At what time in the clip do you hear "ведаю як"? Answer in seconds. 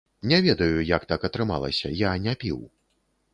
0.45-1.05